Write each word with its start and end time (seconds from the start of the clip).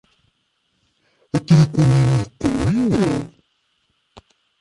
Atriku-nni-inu 1.35 2.13
yeqqel 2.19 2.55
mi 2.75 2.81
yurad. 2.91 3.29